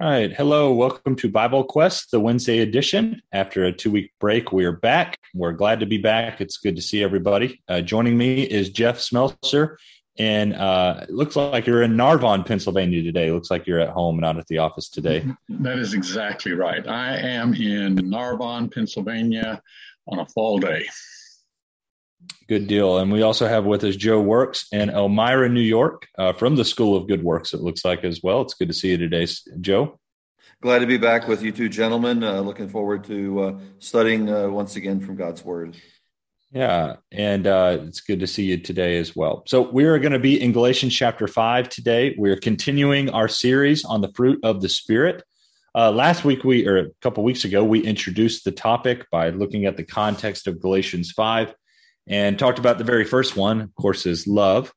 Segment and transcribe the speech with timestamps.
[0.00, 0.32] All right.
[0.32, 0.72] Hello.
[0.72, 3.20] Welcome to Bible Quest, the Wednesday edition.
[3.32, 5.18] After a two week break, we are back.
[5.34, 6.40] We're glad to be back.
[6.40, 7.60] It's good to see everybody.
[7.66, 9.74] Uh, joining me is Jeff Smelser.
[10.16, 13.32] And uh, it looks like you're in Narvon, Pennsylvania today.
[13.32, 15.26] Looks like you're at home, not at the office today.
[15.48, 16.86] That is exactly right.
[16.86, 19.60] I am in Narvon, Pennsylvania
[20.06, 20.86] on a fall day.
[22.48, 22.98] Good deal.
[22.98, 26.64] And we also have with us Joe Works in Elmira, New York, uh, from the
[26.64, 28.40] School of Good Works, it looks like as well.
[28.40, 29.26] It's good to see you today,
[29.60, 29.98] Joe.
[30.60, 32.24] Glad to be back with you two gentlemen.
[32.24, 35.76] Uh, looking forward to uh, studying uh, once again from God's Word.
[36.50, 39.44] Yeah, and uh, it's good to see you today as well.
[39.46, 42.14] So, we are going to be in Galatians chapter 5 today.
[42.16, 45.22] We're continuing our series on the fruit of the Spirit.
[45.74, 49.66] Uh, last week, we, or a couple weeks ago, we introduced the topic by looking
[49.66, 51.54] at the context of Galatians 5
[52.08, 54.72] and talked about the very first one, of course, is love.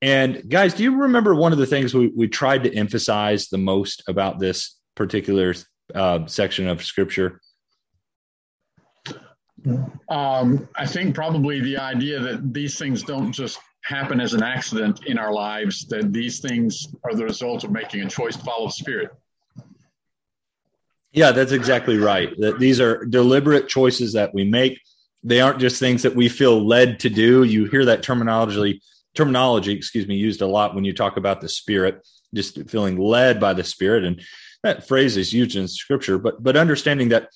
[0.00, 3.58] And guys, do you remember one of the things we, we tried to emphasize the
[3.58, 5.54] most about this particular
[5.94, 7.40] uh, section of scripture?
[10.08, 15.06] Um, I think probably the idea that these things don't just happen as an accident
[15.06, 18.66] in our lives, that these things are the result of making a choice to follow
[18.66, 19.10] the Spirit.
[21.12, 22.32] Yeah, that's exactly right.
[22.38, 24.80] That these are deliberate choices that we make
[25.22, 27.44] they aren't just things that we feel led to do.
[27.44, 28.82] You hear that terminology
[29.14, 33.38] terminology, excuse me, used a lot when you talk about the spirit, just feeling led
[33.38, 34.04] by the spirit.
[34.04, 34.22] And
[34.62, 37.28] that phrase is used in scripture, but but understanding that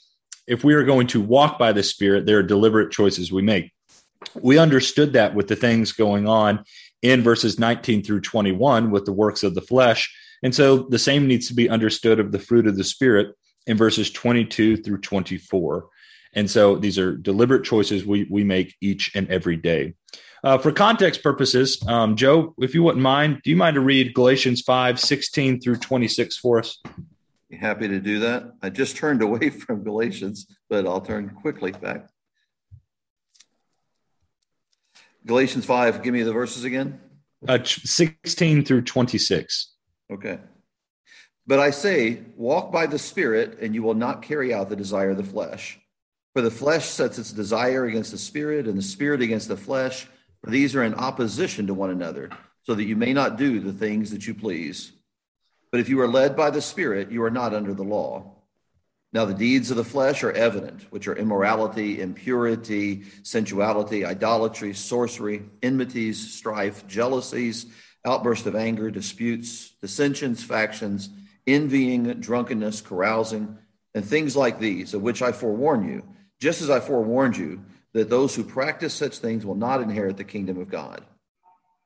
[0.47, 3.73] if we are going to walk by the spirit, there are deliberate choices we make.
[4.35, 6.65] We understood that with the things going on
[7.03, 10.15] in verses 19 through 21 with the works of the flesh.
[10.43, 13.35] And so the same needs to be understood of the fruit of the spirit
[13.67, 15.89] in verses 22 through 24.
[16.37, 19.95] And so these are deliberate choices we, we make each and every day.
[20.45, 24.15] Uh, for context purposes, um, Joe, if you wouldn't mind, do you mind to read
[24.15, 26.79] Galatians 5 16 through 26 for us?
[27.59, 28.53] Happy to do that.
[28.63, 32.07] I just turned away from Galatians, but I'll turn quickly back.
[35.25, 37.01] Galatians 5, give me the verses again.
[37.49, 39.73] Uh, 16 through 26.
[40.13, 40.39] Okay.
[41.47, 45.11] But I say, walk by the Spirit, and you will not carry out the desire
[45.11, 45.81] of the flesh.
[46.37, 50.07] For the flesh sets its desire against the spirit, and the spirit against the flesh.
[50.45, 52.29] For these are in opposition to one another,
[52.65, 54.93] so that you may not do the things that you please.
[55.71, 58.35] But if you are led by the Spirit, you are not under the law.
[59.15, 65.43] Now, the deeds of the flesh are evident, which are immorality, impurity, sensuality, idolatry, sorcery,
[65.63, 67.65] enmities, strife, jealousies,
[68.05, 71.09] outbursts of anger, disputes, dissensions, factions,
[71.47, 73.57] envying, drunkenness, carousing,
[73.95, 76.03] and things like these, of which I forewarn you
[76.41, 80.25] just as I forewarned you, that those who practice such things will not inherit the
[80.25, 81.03] kingdom of God.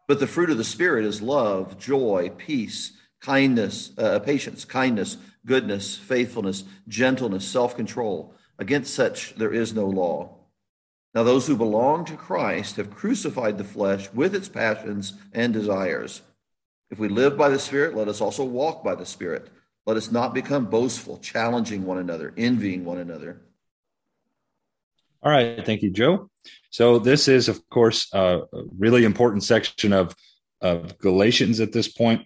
[0.08, 5.16] But the fruit of the Spirit is love, joy, peace, kindness, uh, patience, kindness,
[5.46, 8.34] goodness, faithfulness, gentleness, self control.
[8.58, 10.36] Against such there is no law.
[11.14, 16.22] Now, those who belong to Christ have crucified the flesh with its passions and desires.
[16.90, 19.48] If we live by the Spirit, let us also walk by the Spirit.
[19.86, 23.40] Let us not become boastful, challenging one another, envying one another.
[25.22, 25.64] All right.
[25.64, 26.30] Thank you, Joe.
[26.70, 28.42] So, this is, of course, a
[28.78, 30.14] really important section of,
[30.60, 32.22] of Galatians at this point.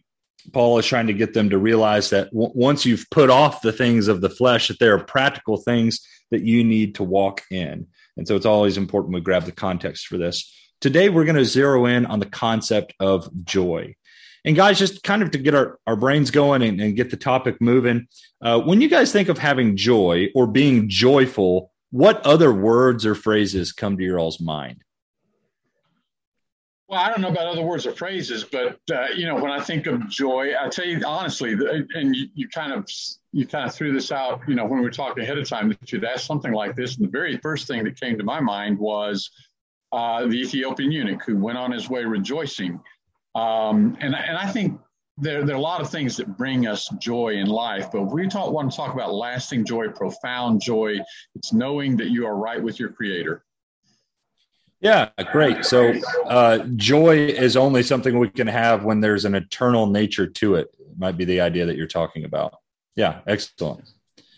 [0.52, 3.72] Paul is trying to get them to realize that w- once you've put off the
[3.72, 7.86] things of the flesh, that there are practical things that you need to walk in.
[8.16, 10.54] And so, it's always important we grab the context for this.
[10.80, 13.96] Today, we're going to zero in on the concept of joy.
[14.44, 17.16] And guys, just kind of to get our, our brains going and, and get the
[17.16, 18.06] topic moving,
[18.42, 23.14] uh, when you guys think of having joy or being joyful, what other words or
[23.14, 24.82] phrases come to your all's mind?
[26.88, 29.60] Well, I don't know about other words or phrases, but uh, you know, when I
[29.60, 32.90] think of joy, I tell you honestly, and you, you, kind of
[33.30, 35.68] you kind of threw this out, you know, when we were talking ahead of time
[35.68, 38.40] that you'd ask something like this, and the very first thing that came to my
[38.40, 39.30] mind was
[39.92, 42.80] uh, the Ethiopian eunuch who went on his way rejoicing,
[43.36, 44.80] um, and and I think
[45.16, 48.26] there, there are a lot of things that bring us joy in life, but we
[48.28, 50.98] talk, want to talk about lasting joy, profound joy.
[51.34, 53.44] It's knowing that you are right with your creator.
[54.80, 55.64] Yeah, great.
[55.64, 55.94] So,
[56.26, 60.76] uh, joy is only something we can have when there's an eternal nature to it.
[60.98, 62.58] Might be the idea that you're talking about.
[62.96, 63.88] Yeah, excellent.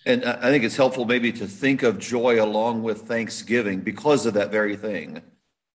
[0.04, 4.34] And I think it's helpful maybe to think of joy along with thanksgiving because of
[4.34, 5.20] that very thing.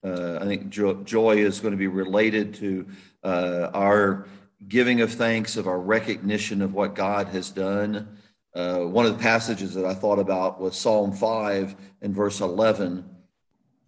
[0.04, 2.86] Uh, I think jo- joy is going to be related to
[3.24, 4.26] uh, our
[4.66, 8.18] giving of thanks, of our recognition of what God has done.
[8.54, 13.08] Uh, one of the passages that I thought about was Psalm 5 and verse 11.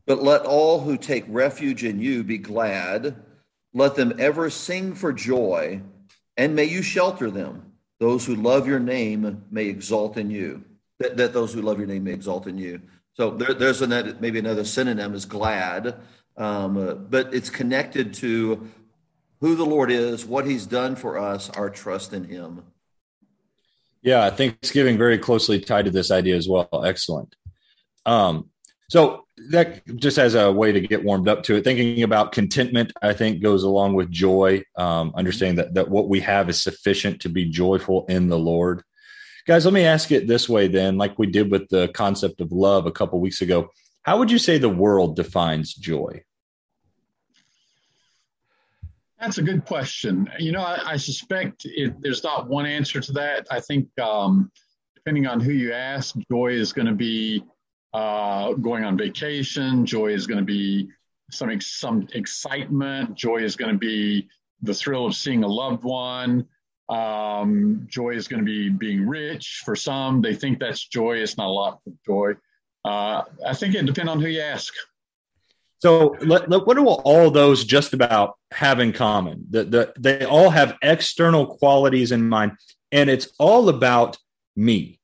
[0.06, 3.16] But let all who take refuge in you be glad.
[3.72, 5.82] Let them ever sing for joy,
[6.36, 7.66] and may you shelter them.
[7.98, 10.64] those who love your name may exalt in you.
[10.98, 12.80] That, that those who love your name may exalt in you.
[13.14, 15.96] So there, there's another, maybe another synonym is glad,
[16.36, 18.68] um, uh, but it's connected to
[19.40, 22.62] who the Lord is, what He's done for us, our trust in Him.
[24.02, 26.68] Yeah, Thanksgiving very closely tied to this idea as well.
[26.84, 27.34] Excellent.
[28.06, 28.50] Um,
[28.88, 32.92] so that just as a way to get warmed up to it, thinking about contentment,
[33.02, 34.62] I think goes along with joy.
[34.76, 38.82] Um, understanding that that what we have is sufficient to be joyful in the Lord.
[39.46, 42.52] Guys, let me ask it this way then, like we did with the concept of
[42.52, 43.70] love a couple weeks ago.
[44.02, 46.22] How would you say the world defines joy?
[49.20, 50.30] That's a good question.
[50.38, 53.46] You know, I, I suspect it, there's not one answer to that.
[53.50, 54.50] I think um,
[54.94, 57.44] depending on who you ask, joy is going to be
[57.92, 59.84] uh, going on vacation.
[59.84, 60.88] Joy is going to be
[61.30, 63.14] some some excitement.
[63.14, 64.26] Joy is going to be
[64.62, 66.46] the thrill of seeing a loved one.
[66.88, 69.62] Um, joy is going to be being rich.
[69.64, 71.18] For some, they think that's joy.
[71.18, 72.32] It's not a lot of joy.
[72.84, 74.72] Uh, I think it depends on who you ask.
[75.80, 79.46] So, let, let, what do all those just about have in common?
[79.48, 82.52] The, the, they all have external qualities in mind,
[82.92, 84.18] and it's all about
[84.54, 85.00] me.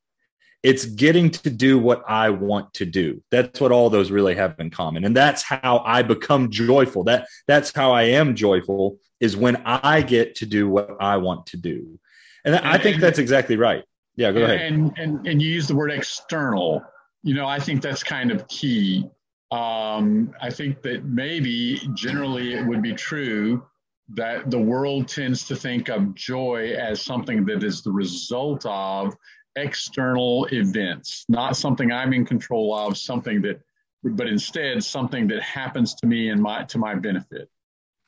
[0.62, 3.22] It's getting to do what I want to do.
[3.30, 7.04] That's what all those really have in common, and that's how I become joyful.
[7.04, 11.46] That that's how I am joyful is when I get to do what I want
[11.46, 11.98] to do,
[12.44, 13.82] and, and I think that's exactly right.
[14.16, 14.60] Yeah, go ahead.
[14.60, 16.82] And and and you use the word external.
[17.22, 19.08] You know, I think that's kind of key
[19.50, 23.64] um, I think that maybe generally it would be true
[24.10, 29.16] that the world tends to think of joy as something that is the result of
[29.56, 33.60] external events, not something I'm in control of, something that,
[34.04, 37.48] but instead something that happens to me and my to my benefit.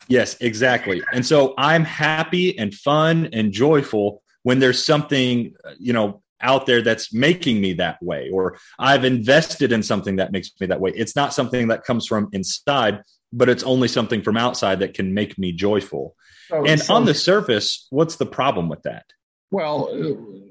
[0.06, 1.02] Yes, exactly.
[1.12, 6.82] And so I'm happy and fun and joyful when there's something, you know, out there
[6.82, 10.92] that's making me that way, or I've invested in something that makes me that way.
[10.94, 13.02] It's not something that comes from inside,
[13.32, 16.14] but it's only something from outside that can make me joyful.
[16.50, 19.04] Oh, and so, on the surface, what's the problem with that?
[19.50, 19.88] Well,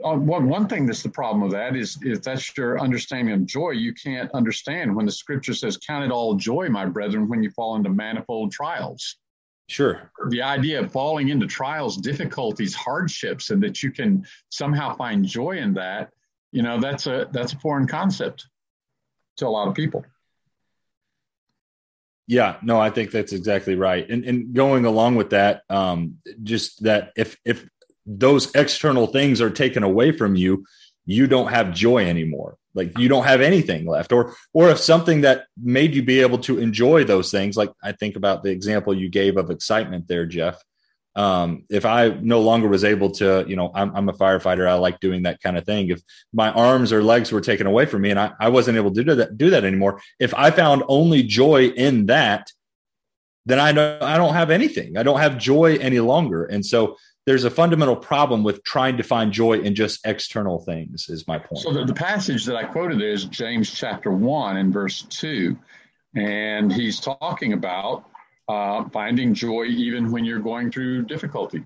[0.03, 3.45] uh, one, one thing that's the problem with that is if that's your understanding of
[3.45, 7.43] joy, you can't understand when the scripture says, Count it all joy, my brethren, when
[7.43, 9.17] you fall into manifold trials.
[9.69, 10.11] Sure.
[10.29, 15.57] The idea of falling into trials, difficulties, hardships, and that you can somehow find joy
[15.57, 16.11] in that,
[16.51, 18.47] you know, that's a that's a foreign concept
[19.37, 20.05] to a lot of people.
[22.27, 24.09] Yeah, no, I think that's exactly right.
[24.09, 27.67] And and going along with that, um, just that if if
[28.05, 30.65] those external things are taken away from you,
[31.05, 34.13] you don't have joy anymore like you don't have anything left.
[34.13, 37.91] Or or if something that made you be able to enjoy those things like i
[37.91, 40.61] think about the example you gave of excitement there jeff.
[41.15, 44.75] Um, if i no longer was able to you know I'm, I'm, a firefighter i
[44.75, 45.89] like doing that kind of thing.
[45.89, 46.01] If
[46.31, 49.03] my arms or legs were taken away from me and i, I wasn't able to
[49.03, 52.51] do that do that anymore if i found only joy in that
[53.47, 54.97] then i don't i don't have anything.
[54.97, 56.45] I don't have joy any longer.
[56.45, 56.97] And so
[57.27, 61.37] there's a fundamental problem with trying to find joy in just external things is my
[61.37, 61.61] point.
[61.61, 65.55] So the, the passage that i quoted is james chapter 1 and verse 2
[66.15, 68.05] and he's talking about
[68.47, 71.65] uh, finding joy even when you're going through difficulties.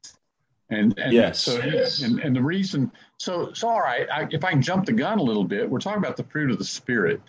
[0.72, 1.40] And, and yes.
[1.40, 4.94] so and, and the reason so so all right I, if i can jump the
[4.94, 7.22] gun a little bit we're talking about the fruit of the spirit.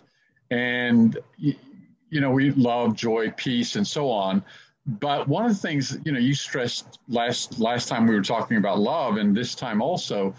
[0.51, 4.43] And you know we love joy peace and so on
[4.87, 8.57] but one of the things you know you stressed last last time we were talking
[8.57, 10.35] about love and this time also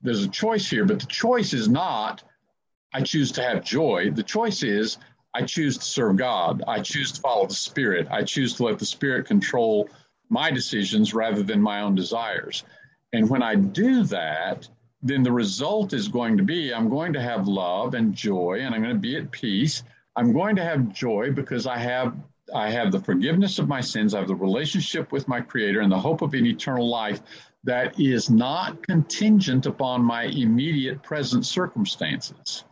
[0.00, 2.22] there's a choice here but the choice is not
[2.94, 4.10] i choose to have joy.
[4.10, 4.98] The choice is
[5.34, 6.62] i choose to serve god.
[6.66, 8.08] I choose to follow the spirit.
[8.10, 9.88] I choose to let the spirit control
[10.30, 12.64] my decisions rather than my own desires.
[13.12, 14.68] And when i do that
[15.02, 18.74] then the result is going to be i'm going to have love and joy and
[18.74, 19.82] i'm going to be at peace.
[20.16, 22.16] I'm going to have joy because i have
[22.54, 25.90] I have the forgiveness of my sins, I have the relationship with my Creator, and
[25.90, 27.20] the hope of an eternal life
[27.64, 32.64] that is not contingent upon my immediate present circumstances.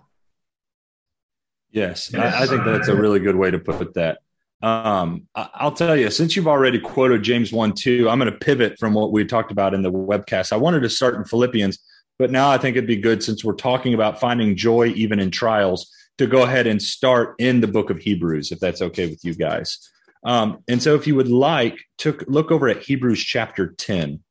[1.70, 4.18] Yes, I, I think that's a really good way to put that.
[4.62, 8.78] Um, I'll tell you, since you've already quoted James 1 2, I'm going to pivot
[8.78, 10.52] from what we talked about in the webcast.
[10.52, 11.78] I wanted to start in Philippians,
[12.18, 15.30] but now I think it'd be good since we're talking about finding joy even in
[15.30, 19.24] trials to go ahead and start in the book of Hebrews, if that's okay with
[19.24, 19.78] you guys.
[20.22, 24.22] Um, and so, if you would like to look over at Hebrews chapter 10,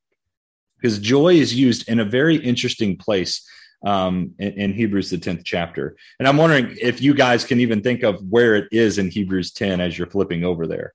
[0.78, 3.44] because joy is used in a very interesting place
[3.84, 5.96] um, in, in, Hebrews, the 10th chapter.
[6.20, 9.52] And I'm wondering if you guys can even think of where it is in Hebrews
[9.54, 10.94] 10 as you're flipping over there.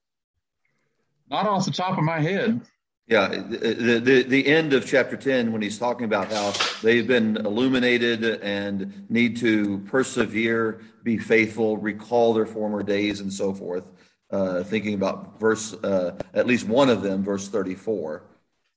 [1.29, 2.61] Not off the top of my head.
[3.07, 7.37] Yeah, the, the, the end of chapter 10, when he's talking about how they've been
[7.37, 13.91] illuminated and need to persevere, be faithful, recall their former days, and so forth.
[14.31, 18.23] Uh, thinking about verse, uh, at least one of them, verse 34.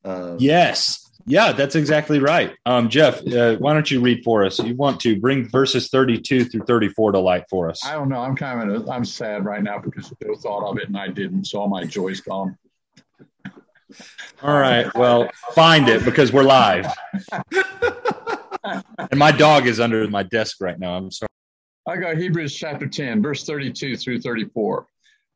[0.05, 1.11] Um, yes.
[1.25, 2.53] Yeah, that's exactly right.
[2.67, 4.59] Um, Jeff, uh, why don't you read for us?
[4.59, 7.85] You want to bring verses 32 through 34 to light for us.
[7.85, 8.21] I don't know.
[8.21, 11.47] I'm kind of, I'm sad right now because Bill thought of it and I didn't.
[11.47, 12.57] So all my joy's gone.
[14.43, 14.93] All right.
[14.95, 16.87] Well, find it because we're live.
[18.65, 20.97] and my dog is under my desk right now.
[20.97, 21.29] I'm sorry.
[21.87, 24.87] I got Hebrews chapter 10, verse 32 through 34.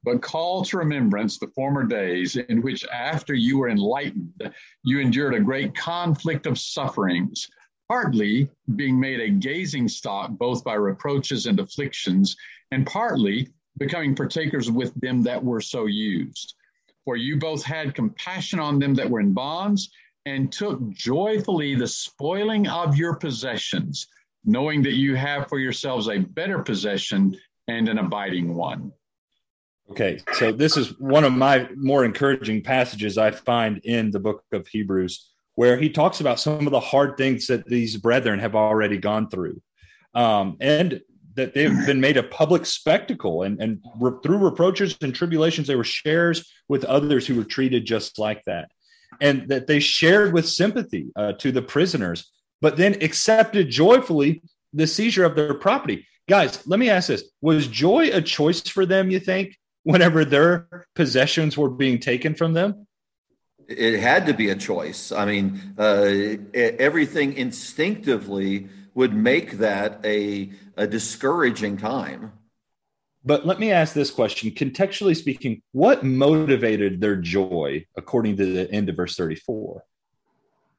[0.04, 5.34] But call to remembrance the former days in which, after you were enlightened, you endured
[5.34, 7.48] a great conflict of sufferings,
[7.88, 12.36] partly being made a gazing stock both by reproaches and afflictions,
[12.72, 16.54] and partly becoming partakers with them that were so used
[17.04, 19.90] for you both had compassion on them that were in bonds
[20.26, 24.06] and took joyfully the spoiling of your possessions,
[24.44, 27.36] knowing that you have for yourselves a better possession
[27.68, 28.92] and an abiding one.
[29.90, 34.44] Okay, so this is one of my more encouraging passages I find in the book
[34.52, 38.54] of Hebrews, where he talks about some of the hard things that these brethren have
[38.54, 39.60] already gone through.
[40.14, 41.00] Um, and
[41.34, 45.76] that they've been made a public spectacle and, and re- through reproaches and tribulations they
[45.76, 48.70] were shares with others who were treated just like that.
[49.20, 54.40] And that they shared with sympathy uh, to the prisoners but then accepted joyfully
[54.72, 56.06] the seizure of their property.
[56.28, 57.24] Guys let me ask this.
[57.42, 62.54] Was joy a choice for them you think whenever their possessions were being taken from
[62.54, 62.86] them?
[63.68, 65.12] It had to be a choice.
[65.12, 72.32] I mean uh, everything instinctively would make that a, a discouraging time.
[73.24, 78.70] But let me ask this question contextually speaking, what motivated their joy according to the
[78.70, 79.84] end of verse 34?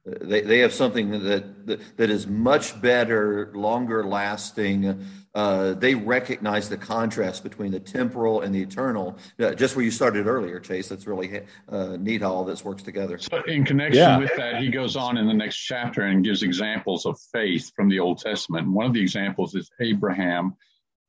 [0.05, 5.05] They, they have something that, that, that is much better, longer lasting.
[5.36, 9.18] Uh, they recognize the contrast between the temporal and the eternal.
[9.40, 10.90] Uh, just where you started earlier, Chase.
[10.90, 13.18] That's really uh, neat how all this works together.
[13.18, 14.18] So, in connection yeah.
[14.18, 17.90] with that, he goes on in the next chapter and gives examples of faith from
[17.90, 18.68] the Old Testament.
[18.68, 20.56] And one of the examples is Abraham,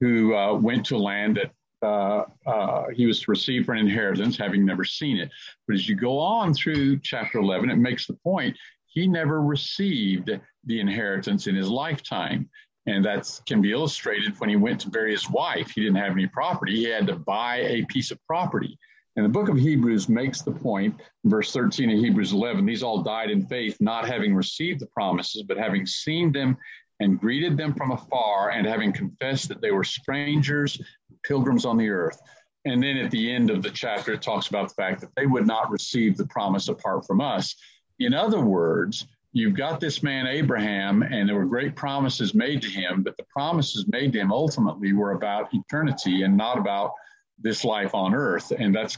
[0.00, 1.52] who uh, went to land that
[1.84, 5.30] uh, uh, he was to receive for an inheritance, having never seen it.
[5.66, 10.30] But as you go on through chapter 11, it makes the point he never received
[10.64, 12.48] the inheritance in his lifetime.
[12.86, 15.70] And that can be illustrated when he went to bury his wife.
[15.70, 18.78] He didn't have any property, he had to buy a piece of property.
[19.16, 23.02] And the book of Hebrews makes the point, verse 13 of Hebrews 11, these all
[23.02, 26.56] died in faith, not having received the promises, but having seen them
[27.00, 30.80] and greeted them from afar, and having confessed that they were strangers,
[31.24, 32.20] pilgrims on the earth.
[32.64, 35.26] And then at the end of the chapter, it talks about the fact that they
[35.26, 37.54] would not receive the promise apart from us.
[37.98, 42.68] In other words, you've got this man Abraham, and there were great promises made to
[42.68, 46.92] him, but the promises made to him ultimately were about eternity and not about
[47.38, 48.52] this life on earth.
[48.56, 48.96] And that's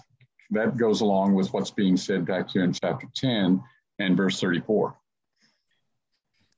[0.51, 3.61] that goes along with what's being said back here in chapter 10
[3.99, 4.97] and verse 34.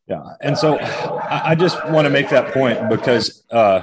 [0.08, 0.24] Yeah.
[0.42, 3.82] And so I just want to make that point because, uh,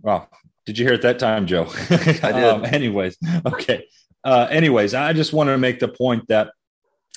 [0.00, 0.30] well,
[0.64, 1.66] did you hear it that time, Joe?
[1.90, 2.24] I did.
[2.44, 3.86] um, anyways, okay.
[4.22, 6.52] Uh, anyways, I just want to make the point that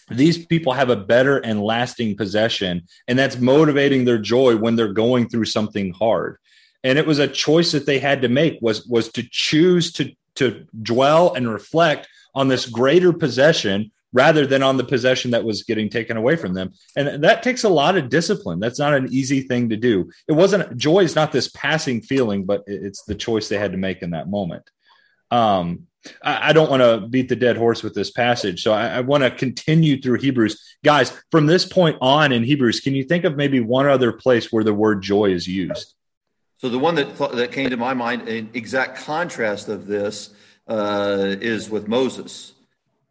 [0.10, 4.94] these people have a better and lasting possession and that's motivating their joy when they're
[4.94, 6.38] going through something hard.
[6.84, 10.12] And it was a choice that they had to make was was to choose to
[10.36, 15.64] to dwell and reflect on this greater possession rather than on the possession that was
[15.64, 16.72] getting taken away from them.
[16.96, 18.60] And that takes a lot of discipline.
[18.60, 20.12] That's not an easy thing to do.
[20.28, 23.78] It wasn't joy is not this passing feeling but it's the choice they had to
[23.78, 24.70] make in that moment.
[25.32, 25.88] Um
[26.22, 28.64] I, I don't want to beat the dead horse with this passage.
[28.64, 30.62] So I, I want to continue through Hebrews.
[30.84, 34.52] Guys, from this point on in Hebrews, can you think of maybe one other place
[34.52, 35.94] where the word joy is used?
[36.58, 40.34] So the one that that came to my mind, in exact contrast of this,
[40.68, 42.54] uh, is with Moses.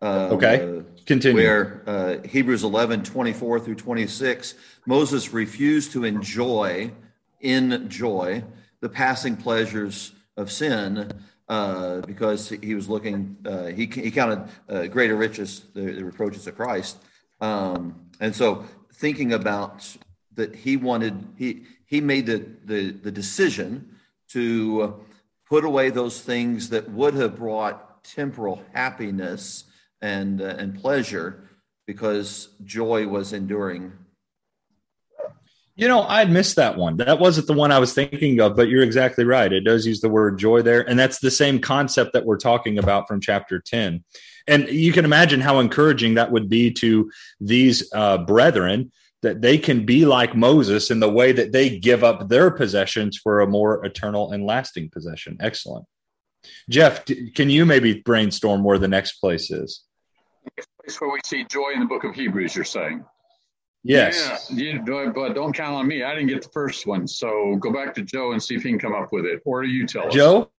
[0.00, 1.42] Uh, okay, continue.
[1.42, 4.54] Where uh, Hebrews 11, 24 through 26,
[4.86, 6.92] Moses refused to enjoy,
[7.40, 8.42] in joy,
[8.80, 11.12] the passing pleasures of sin,
[11.52, 16.46] uh, because he was looking, uh, he, he counted uh, greater riches, the, the, reproaches
[16.46, 16.96] of Christ.
[17.42, 19.86] Um, and so thinking about
[20.32, 23.96] that he wanted, he, he made the, the, the decision
[24.30, 25.04] to
[25.46, 29.64] put away those things that would have brought temporal happiness
[30.00, 31.50] and, and pleasure
[31.86, 33.92] because joy was enduring
[35.74, 36.98] You know, I'd missed that one.
[36.98, 39.50] That wasn't the one I was thinking of, but you're exactly right.
[39.50, 40.86] It does use the word joy there.
[40.88, 44.04] And that's the same concept that we're talking about from chapter 10.
[44.46, 47.10] And you can imagine how encouraging that would be to
[47.40, 52.04] these uh, brethren that they can be like Moses in the way that they give
[52.04, 55.38] up their possessions for a more eternal and lasting possession.
[55.40, 55.86] Excellent.
[56.68, 59.84] Jeff, can you maybe brainstorm where the next place is?
[60.56, 63.04] Next place where we see joy in the book of Hebrews, you're saying?
[63.84, 64.50] Yes.
[64.52, 66.04] Yeah, but don't count on me.
[66.04, 67.06] I didn't get the first one.
[67.06, 69.42] So go back to Joe and see if he can come up with it.
[69.44, 70.14] Or do you tell us?
[70.14, 70.50] Joe?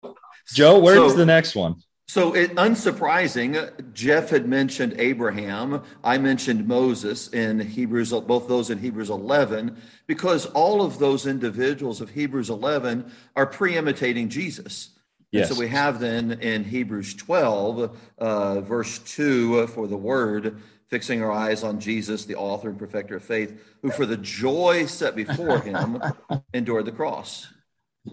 [0.53, 1.77] Joe, where's so, the next one?
[2.09, 5.83] So, it, unsurprising, Jeff had mentioned Abraham.
[6.05, 12.03] I mentioned Moses in Hebrews, both those in Hebrews 11, because all of those individuals
[12.03, 14.91] of Hebrews 11 are pre imitating Jesus.
[15.31, 15.49] Yes.
[15.49, 20.61] so we have then in Hebrews 12, uh, verse 2, for the word,
[20.93, 24.85] fixing our eyes on Jesus, the author and perfecter of faith, who for the joy
[24.85, 26.03] set before him
[26.53, 27.49] endured the cross.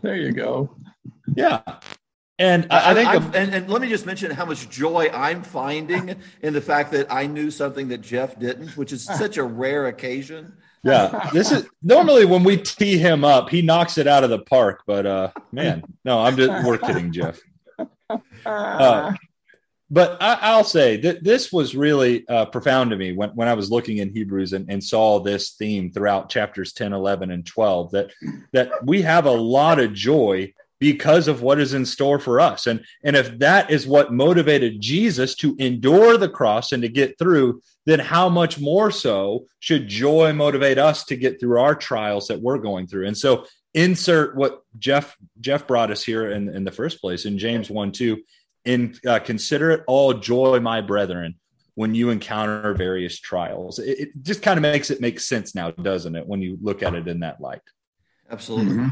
[0.01, 0.77] There you go.
[1.35, 1.61] Yeah.
[2.39, 5.43] And I, I think, of, and, and, let me just mention how much joy I'm
[5.43, 9.43] finding in the fact that I knew something that Jeff didn't, which is such a
[9.43, 10.53] rare occasion.
[10.81, 14.39] Yeah, this is normally when we tee him up, he knocks it out of the
[14.39, 14.83] park.
[14.87, 17.39] But uh, man, no, I'm just we're kidding, Jeff.
[18.43, 19.13] Uh,
[19.91, 23.53] but I, will say that this was really uh, profound to me when, when I
[23.53, 27.91] was looking in Hebrews and, and, saw this theme throughout chapters 10, 11, and 12
[27.91, 28.11] that,
[28.53, 32.67] that we have a lot of joy because of what is in store for us.
[32.67, 37.17] And, and if that is what motivated Jesus to endure the cross and to get
[37.17, 42.27] through, then how much more so should joy motivate us to get through our trials
[42.27, 43.07] that we're going through?
[43.07, 47.37] And so insert what Jeff Jeff brought us here in, in the first place in
[47.37, 48.17] James 1 2
[48.65, 51.35] in uh, consider it all joy, my brethren,
[51.75, 53.79] when you encounter various trials.
[53.79, 56.83] It, it just kind of makes it make sense now, doesn't it, when you look
[56.83, 57.61] at it in that light?
[58.29, 58.75] Absolutely.
[58.75, 58.89] Mm-hmm.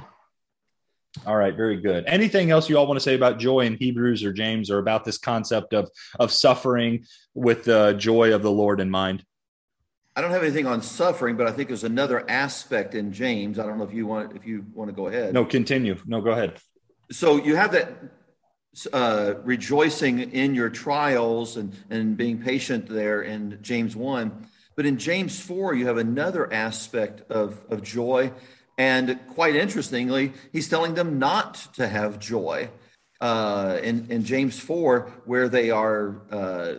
[1.25, 2.05] All right, very good.
[2.05, 5.03] Anything else you all want to say about joy in Hebrews or James or about
[5.03, 9.23] this concept of of suffering with the joy of the Lord in mind?
[10.15, 13.59] I don't have anything on suffering, but I think there's another aspect in James.
[13.59, 15.33] I don't know if you want if you want to go ahead.
[15.33, 15.97] No, continue.
[16.05, 16.57] No, go ahead.
[17.11, 17.91] So you have that
[18.93, 24.47] uh, rejoicing in your trials and, and being patient there in James 1.
[24.75, 28.31] But in James 4, you have another aspect of, of joy.
[28.77, 32.69] And quite interestingly, he's telling them not to have joy.
[33.19, 36.75] Uh, in, in James 4, where they are uh,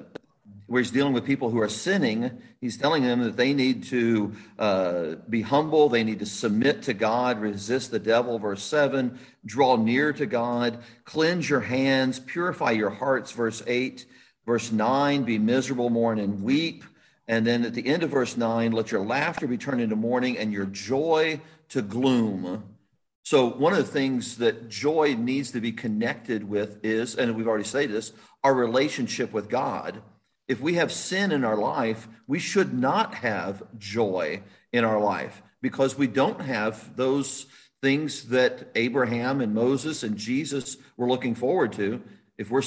[0.68, 4.35] where he's dealing with people who are sinning, he's telling them that they need to
[4.59, 9.76] uh, be humble, they need to submit to God, resist the devil, verse 7, draw
[9.76, 14.04] near to God, cleanse your hands, purify your hearts, verse 8,
[14.44, 16.85] verse 9, be miserable, mourn, and weep.
[17.26, 20.37] And then at the end of verse 9, let your laughter be turned into mourning
[20.37, 22.62] and your joy to gloom.
[23.22, 27.48] So, one of the things that joy needs to be connected with is, and we've
[27.48, 28.12] already said this,
[28.44, 30.02] our relationship with God
[30.49, 35.43] if we have sin in our life, we should not have joy in our life
[35.61, 37.47] because we don't have those
[37.83, 42.03] things that Abraham and Moses and Jesus were looking forward to.
[42.39, 42.63] If we're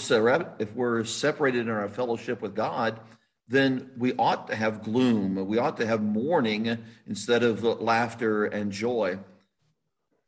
[0.59, 2.99] if we're separated in our fellowship with God,
[3.47, 5.47] then we ought to have gloom.
[5.47, 9.19] We ought to have mourning instead of laughter and joy.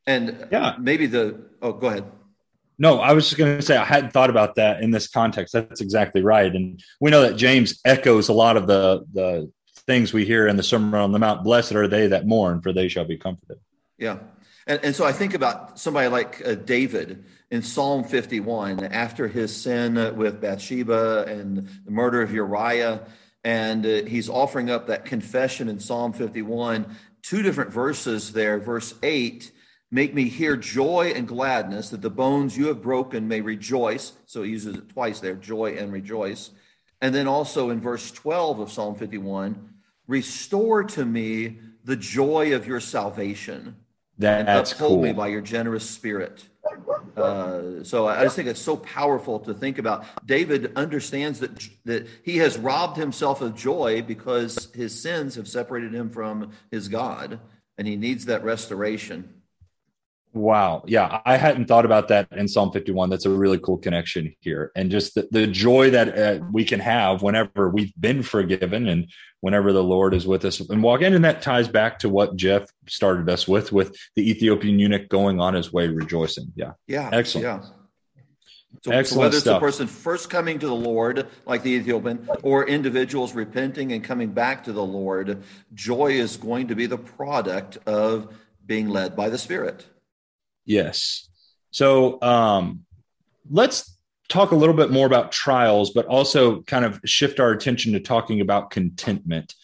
[0.06, 0.76] And yeah.
[0.80, 2.06] maybe the oh, go ahead.
[2.84, 5.54] No, I was just going to say I hadn't thought about that in this context.
[5.54, 9.50] That's exactly right, and we know that James echoes a lot of the the
[9.88, 11.46] things we hear in the Sermon on the Mount.
[11.46, 13.60] Blessed are they that mourn, for they shall be comforted.
[13.98, 14.18] Yeah,
[14.68, 19.56] and, and so I think about somebody like uh, David in Psalm 51 after his
[19.56, 23.08] sin with Bathsheba and the murder of Uriah,
[23.46, 26.98] and uh, he's offering up that confession in Psalm 51.
[27.22, 29.54] Two different verses there, verse eight
[29.94, 34.14] Make me hear joy and gladness, that the bones you have broken may rejoice.
[34.26, 36.50] So he uses it twice there joy and rejoice.
[37.00, 39.70] And then also in verse 12 of Psalm 51,
[40.08, 43.76] restore to me the joy of your salvation.
[44.18, 45.04] That, that's uphold cool.
[45.04, 46.44] me by your generous spirit.
[47.16, 50.06] Uh, so I just think it's so powerful to think about.
[50.26, 55.94] David understands that that he has robbed himself of joy because his sins have separated
[55.94, 57.40] him from his God,
[57.78, 59.43] and he needs that restoration.
[60.34, 60.84] Wow.
[60.88, 61.22] Yeah.
[61.26, 63.10] I hadn't thought about that in Psalm 51.
[63.10, 64.72] That's a really cool connection here.
[64.76, 69.12] And just the, the joy that uh, we can have whenever we've been forgiven and
[69.42, 71.14] whenever the Lord is with us and walk in.
[71.14, 75.40] And that ties back to what Jeff started us with, with the Ethiopian eunuch going
[75.40, 76.52] on his way rejoicing.
[76.56, 76.72] Yeah.
[76.88, 77.12] Yeah.
[77.14, 77.46] Excellent.
[77.46, 77.70] Yeah.
[78.82, 79.58] So, Excellent whether it's stuff.
[79.62, 84.32] a person first coming to the Lord, like the Ethiopian, or individuals repenting and coming
[84.32, 85.44] back to the Lord,
[85.76, 88.34] joy is going to be the product of
[88.66, 89.86] being led by the Spirit.
[90.66, 91.30] Yes.
[91.72, 92.86] So um,
[93.50, 93.98] let's
[94.30, 98.00] talk a little bit more about trials, but also kind of shift our attention to
[98.00, 99.56] talking about contentment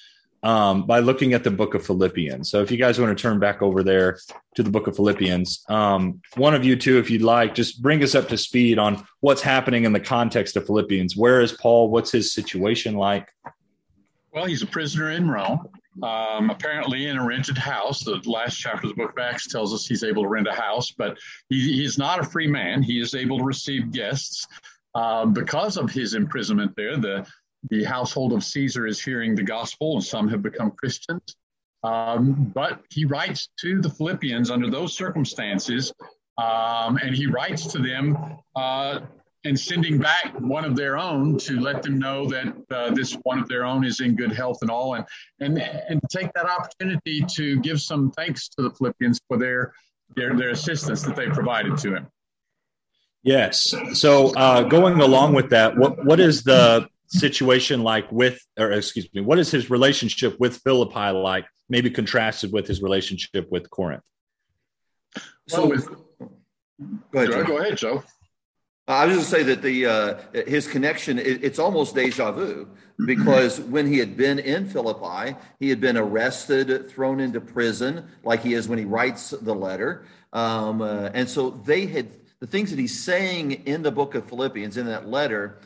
[0.44, 2.50] um, by looking at the book of Philippians.
[2.50, 4.20] So if you guys want to turn back over there
[4.56, 8.04] to the book of Philippians, um, one of you two, if you'd like, just bring
[8.04, 11.18] us up to speed on what's happening in the context of Philippians.
[11.18, 11.90] Where is Paul?
[11.90, 13.28] What's his situation like?
[14.32, 15.68] Well, he's a prisoner in Rome,
[16.04, 18.04] um, apparently in a rented house.
[18.04, 20.54] The last chapter of the book of Acts tells us he's able to rent a
[20.54, 21.18] house, but
[21.50, 22.82] he, he's not a free man.
[22.82, 24.48] He is able to receive guests.
[24.96, 27.28] Um, because of his imprisonment there, the,
[27.70, 31.36] the household of Caesar is hearing the gospel, and some have become Christians.
[31.84, 35.94] Um, but he writes to the Philippians under those circumstances,
[36.38, 38.18] um, and he writes to them
[38.56, 39.02] uh,
[39.46, 43.40] and sending back one of their own to let them know that uh, this one
[43.40, 45.06] of their own is in good health and all, and
[45.40, 49.74] and and take that opportunity to give some thanks to the Philippians for their
[50.16, 52.08] their, their assistance that they provided to him.
[53.24, 53.74] Yes.
[53.94, 59.08] So uh, going along with that, what what is the situation like with, or excuse
[59.14, 61.46] me, what is his relationship with Philippi like?
[61.72, 64.02] Maybe contrasted with his relationship with Corinth.
[65.48, 65.86] So, Well, with,
[67.12, 67.32] go ahead.
[67.32, 67.44] Joe, Joe.
[67.46, 68.04] go ahead, Joe.
[68.90, 72.32] I was just going to say that the uh, his connection it, it's almost deja
[72.32, 72.68] vu
[73.06, 78.42] because when he had been in Philippi, he had been arrested, thrown into prison, like
[78.42, 82.72] he is when he writes the letter, um, uh, and so they had the things
[82.72, 85.60] that he's saying in the book of Philippians in that letter.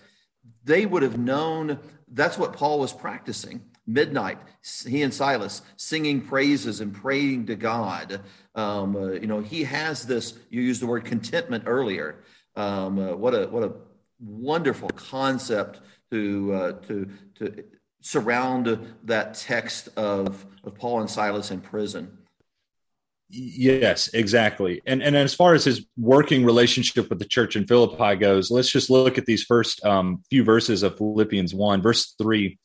[0.65, 3.61] They would have known that's what Paul was practicing.
[3.85, 4.37] Midnight,
[4.85, 8.21] he and Silas singing praises and praying to God.
[8.55, 10.37] Um, uh, you know, he has this.
[10.49, 12.23] You used the word contentment earlier.
[12.55, 13.73] Um, uh, what a what a
[14.19, 17.63] wonderful concept to uh, to to
[18.01, 22.17] surround that text of of Paul and Silas in prison.
[23.29, 24.81] Yes, exactly.
[24.85, 28.69] And and as far as his working relationship with the church in Philippi goes, let's
[28.69, 32.59] just look at these first um, few verses of Philippians one, verse three.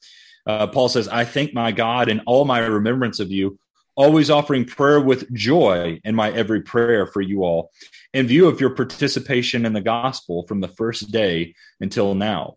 [0.46, 3.58] Uh, Paul says, "I thank my God in all my remembrance of you,
[3.96, 7.70] always offering prayer with joy in my every prayer for you all,
[8.14, 12.56] in view of your participation in the gospel from the first day until now."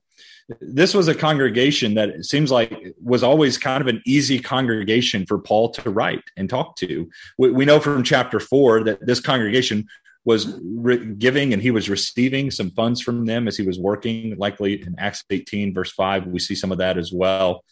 [0.59, 5.25] This was a congregation that it seems like was always kind of an easy congregation
[5.25, 7.09] for Paul to write and talk to.
[7.37, 9.87] We, we know from chapter four that this congregation
[10.23, 14.35] was re- giving and he was receiving some funds from them as he was working.
[14.37, 17.63] Likely in Acts 18, verse 5, we see some of that as well.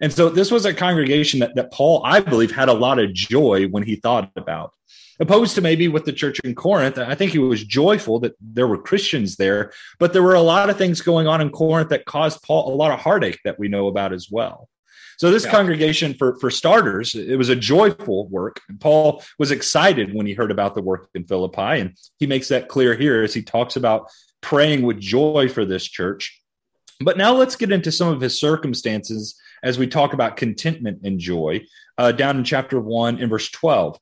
[0.00, 3.12] And so this was a congregation that, that Paul, I believe, had a lot of
[3.12, 4.72] joy when he thought about.
[5.20, 8.66] Opposed to maybe with the church in Corinth, I think he was joyful that there
[8.66, 12.04] were Christians there, but there were a lot of things going on in Corinth that
[12.04, 14.68] caused Paul a lot of heartache that we know about as well.
[15.16, 15.52] So this Yeah.
[15.52, 18.60] congregation, for for starters, it was a joyful work.
[18.80, 22.68] Paul was excited when he heard about the work in Philippi, and he makes that
[22.68, 26.40] clear here as he talks about praying with joy for this church.
[27.00, 31.20] But now let's get into some of his circumstances as we talk about contentment and
[31.20, 31.64] joy.
[31.96, 33.96] Uh, down in chapter one, in verse twelve,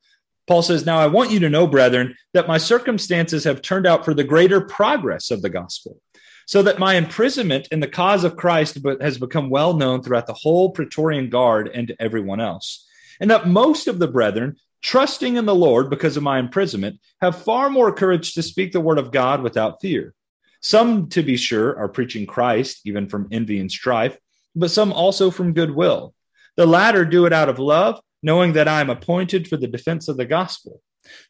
[0.47, 4.05] Paul says, "Now I want you to know, brethren, that my circumstances have turned out
[4.05, 6.01] for the greater progress of the gospel."
[6.47, 10.35] so that my imprisonment in the cause of Christ has become well known throughout the
[10.35, 12.87] whole Praetorian Guard and to everyone else.
[13.21, 17.43] And that most of the brethren, trusting in the Lord because of my imprisonment, have
[17.43, 20.15] far more courage to speak the word of God without fear.
[20.61, 24.17] Some, to be sure, are preaching Christ, even from envy and strife,
[24.55, 26.15] but some also from goodwill.
[26.57, 30.09] The latter do it out of love, knowing that I am appointed for the defense
[30.09, 30.81] of the gospel.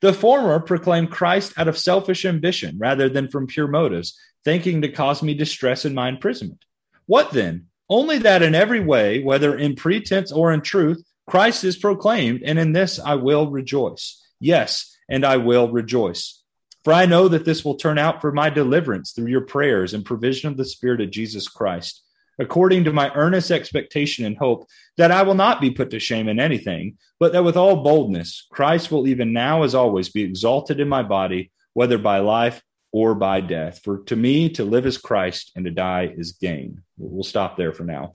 [0.01, 4.89] The former proclaim Christ out of selfish ambition rather than from pure motives, thinking to
[4.89, 6.65] cause me distress in my imprisonment.
[7.07, 7.67] What then?
[7.89, 12.59] Only that in every way, whether in pretense or in truth, Christ is proclaimed, and
[12.59, 14.23] in this I will rejoice.
[14.41, 16.43] Yes, and I will rejoice.
[16.85, 20.05] For I know that this will turn out for my deliverance through your prayers and
[20.05, 22.03] provision of the Spirit of Jesus Christ,
[22.39, 24.67] according to my earnest expectation and hope
[24.97, 28.47] that I will not be put to shame in anything, but that with all boldness
[28.51, 33.15] Christ will even now as always be exalted in my body, whether by life or
[33.15, 33.81] by death.
[33.83, 36.83] For to me, to live is Christ and to die is gain.
[36.99, 38.15] We'll stop there for now.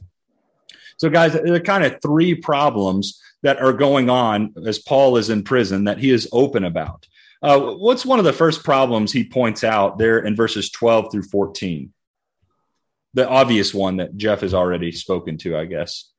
[0.97, 5.30] So, guys, there are kind of three problems that are going on as Paul is
[5.30, 7.08] in prison that he is open about.
[7.41, 11.23] Uh, what's one of the first problems he points out there in verses 12 through
[11.23, 11.93] 14?
[13.13, 16.12] The obvious one that Jeff has already spoken to, I guess.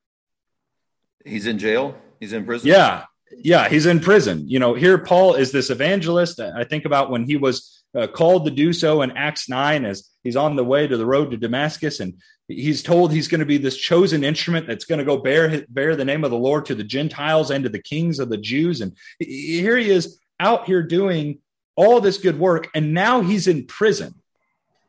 [1.24, 1.96] He's in jail.
[2.20, 2.68] He's in prison.
[2.68, 3.04] Yeah.
[3.30, 4.48] Yeah, he's in prison.
[4.48, 6.40] You know, here Paul is this evangelist.
[6.40, 10.08] I think about when he was uh, called to do so in Acts 9 as
[10.22, 12.14] he's on the way to the road to Damascus and
[12.46, 15.96] he's told he's going to be this chosen instrument that's going to go bear bear
[15.96, 18.80] the name of the Lord to the Gentiles and to the kings of the Jews
[18.80, 21.40] and here he is out here doing
[21.76, 24.14] all this good work and now he's in prison.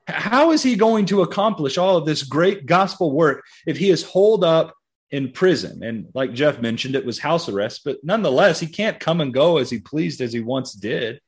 [0.10, 4.04] How is he going to accomplish all of this great gospel work if he is
[4.04, 4.76] holed up
[5.12, 5.84] in prison?
[5.84, 9.58] And like Jeff mentioned, it was house arrest, but nonetheless, he can't come and go
[9.58, 11.22] as he pleased as he once did.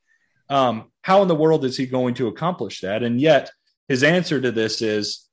[0.50, 3.04] Um, how in the world is he going to accomplish that?
[3.04, 3.52] And yet,
[3.88, 5.28] his answer to this is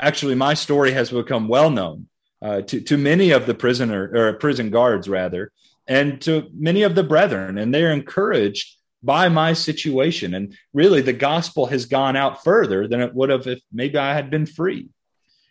[0.00, 2.08] actually, my story has become well known
[2.40, 5.52] uh, to, to many of the prisoner or prison guards, rather,
[5.86, 10.34] and to many of the brethren, and they're encouraged by my situation.
[10.34, 14.14] And really, the gospel has gone out further than it would have if maybe I
[14.14, 14.88] had been free.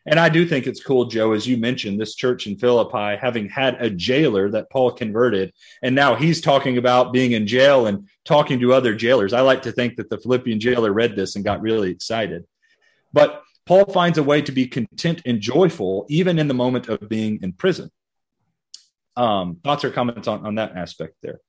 [0.05, 3.47] And I do think it's cool, Joe, as you mentioned, this church in Philippi having
[3.49, 5.53] had a jailer that Paul converted.
[5.83, 9.31] And now he's talking about being in jail and talking to other jailers.
[9.31, 12.45] I like to think that the Philippian jailer read this and got really excited.
[13.13, 17.07] But Paul finds a way to be content and joyful, even in the moment of
[17.07, 17.91] being in prison.
[19.15, 21.41] Um, thoughts or comments on, on that aspect there?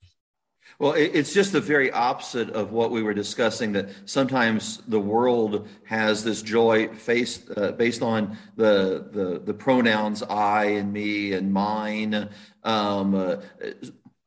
[0.78, 3.72] Well, it's just the very opposite of what we were discussing.
[3.72, 10.22] That sometimes the world has this joy faced, uh, based on the, the, the pronouns
[10.22, 12.30] I and me and mine.
[12.64, 13.37] Um, uh,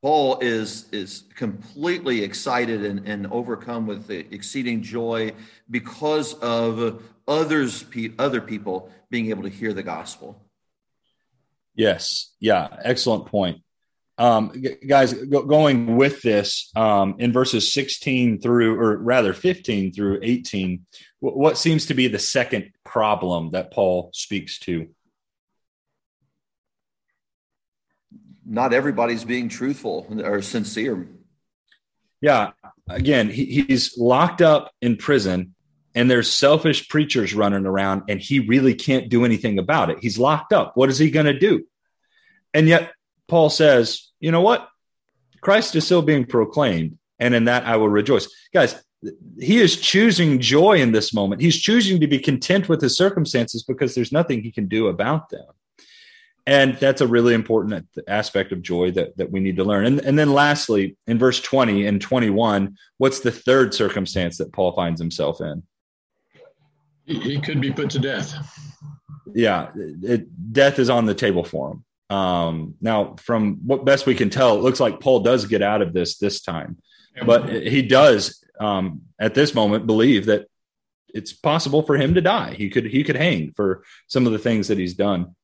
[0.02, 5.34] Paul is is completely excited and, and overcome with exceeding joy
[5.68, 7.84] because of others
[8.20, 10.40] other people being able to hear the gospel.
[11.74, 13.65] Yes, yeah, excellent point
[14.18, 20.20] um, guys, go, going with this um, in verses 16 through, or rather 15 through
[20.22, 20.86] 18,
[21.22, 24.88] w- what seems to be the second problem that Paul speaks to?
[28.46, 31.10] Not everybody's being truthful or sincere.
[32.22, 32.52] Yeah.
[32.88, 35.56] Again, he, he's locked up in prison
[35.94, 39.98] and there's selfish preachers running around and he really can't do anything about it.
[40.02, 40.78] He's locked up.
[40.78, 41.66] What is he going to do?
[42.54, 42.92] And yet
[43.28, 44.68] Paul says, you know what?
[45.42, 48.28] Christ is still being proclaimed, and in that I will rejoice.
[48.54, 48.76] Guys,
[49.40, 51.42] he is choosing joy in this moment.
[51.42, 55.30] He's choosing to be content with his circumstances because there's nothing he can do about
[55.30, 55.46] them.
[56.48, 59.86] And that's a really important aspect of joy that, that we need to learn.
[59.86, 64.74] And, and then lastly, in verse 20 and 21, what's the third circumstance that Paul
[64.74, 65.64] finds himself in?
[67.06, 68.34] He could be put to death.
[69.34, 71.86] Yeah, it, death is on the table for him.
[72.10, 75.82] Um, now, from what best we can tell, it looks like Paul does get out
[75.82, 76.78] of this this time,
[77.26, 80.48] but he does um, at this moment believe that
[81.14, 82.54] it's possible for him to die.
[82.54, 85.36] He could he could hang for some of the things that he's done,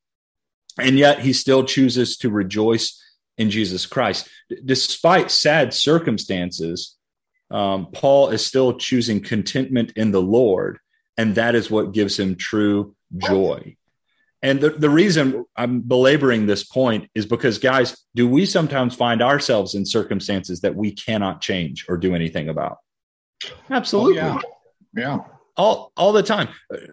[0.78, 3.02] and yet he still chooses to rejoice
[3.38, 4.28] in Jesus Christ,
[4.64, 6.96] despite sad circumstances.
[7.50, 10.78] Um, Paul is still choosing contentment in the Lord,
[11.18, 13.76] and that is what gives him true joy.
[14.42, 19.22] And the, the reason I'm belaboring this point is because, guys, do we sometimes find
[19.22, 22.78] ourselves in circumstances that we cannot change or do anything about?
[23.70, 24.20] Absolutely.
[24.20, 24.40] Oh,
[24.94, 25.02] yeah.
[25.02, 25.18] yeah.
[25.56, 26.48] All, all the time.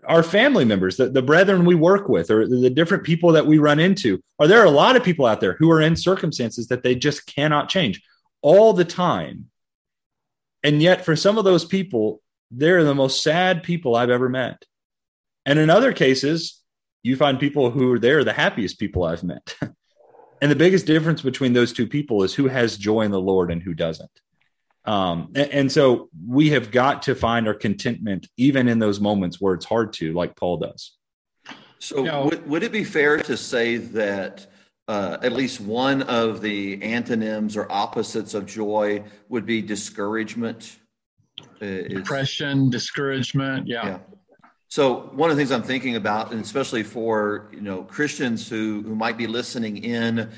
[0.05, 3.57] Our family members, the, the brethren we work with, or the different people that we
[3.57, 6.83] run into, are there a lot of people out there who are in circumstances that
[6.83, 8.01] they just cannot change
[8.41, 9.49] all the time?
[10.61, 14.65] And yet, for some of those people, they're the most sad people I've ever met.
[15.45, 16.58] And in other cases,
[17.03, 19.55] you find people who are there the happiest people I've met.
[20.41, 23.51] and the biggest difference between those two people is who has joy in the Lord
[23.51, 24.11] and who doesn't.
[24.85, 29.39] Um, and, and, so we have got to find our contentment even in those moments
[29.39, 30.97] where it's hard to, like Paul does.
[31.79, 34.47] So, you know, would, would it be fair to say that
[34.87, 40.77] uh, at least one of the antonyms or opposites of joy would be discouragement?
[41.61, 43.67] Uh, Depression, discouragement.
[43.67, 43.85] yeah.
[43.85, 43.99] yeah.
[44.71, 48.83] So one of the things I'm thinking about, and especially for you know Christians who
[48.83, 50.29] who might be listening in,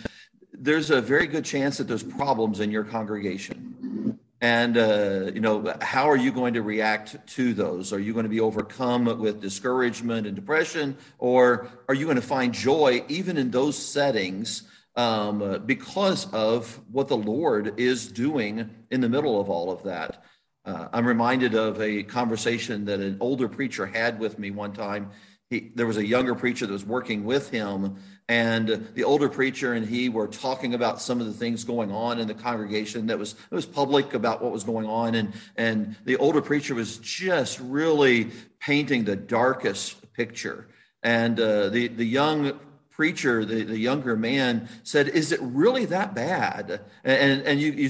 [0.53, 4.17] there's a very good chance that there's problems in your congregation.
[4.39, 7.91] And uh, you know, how are you going to react to those?
[7.91, 12.21] Are you going to be overcome with discouragement and depression, or are you going to
[12.21, 14.63] find joy even in those settings
[14.95, 20.23] um, because of what the Lord is doing in the middle of all of that?
[20.63, 25.09] Uh, I'm reminded of a conversation that an older preacher had with me one time.
[25.49, 27.97] He, there was a younger preacher that was working with him,
[28.29, 32.19] and the older preacher and he were talking about some of the things going on
[32.19, 35.97] in the congregation that was it was public about what was going on, and and
[36.05, 40.67] the older preacher was just really painting the darkest picture,
[41.01, 42.57] and uh, the the young
[43.01, 47.89] preacher, the, the younger man, said, "Is it really that bad?" And and you, you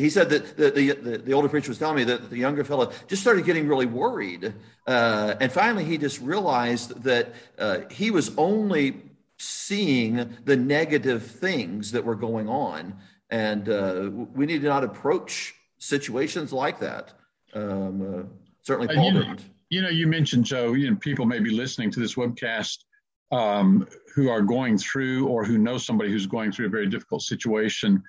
[0.00, 2.90] he said that the, the, the older preacher was telling me that the younger fellow
[3.06, 4.54] just started getting really worried,
[4.86, 9.02] uh, and finally he just realized that uh, he was only
[9.36, 12.96] seeing the negative things that were going on,
[13.28, 17.12] and uh, we need to not approach situations like that.
[17.52, 18.22] Um, uh,
[18.62, 19.44] certainly, Paul you didn't.
[19.68, 20.72] you know, you mentioned Joe.
[20.72, 22.85] You know, people may be listening to this webcast
[23.32, 27.22] um, who are going through or who know somebody who's going through a very difficult
[27.22, 28.02] situation.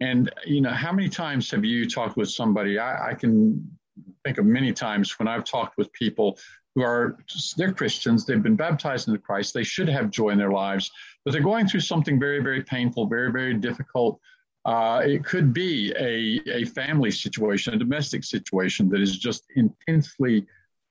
[0.00, 2.78] And, you know, how many times have you talked with somebody?
[2.78, 3.70] I, I can
[4.24, 6.38] think of many times when I've talked with people
[6.74, 7.16] who are,
[7.56, 10.90] they're Christians, they've been baptized into Christ, they should have joy in their lives,
[11.24, 14.18] but they're going through something very, very painful, very, very difficult.
[14.64, 20.46] Uh, it could be a, a family situation, a domestic situation that is just intensely